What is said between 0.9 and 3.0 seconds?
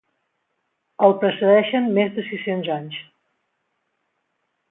El precedeixen més de sis-cents anys.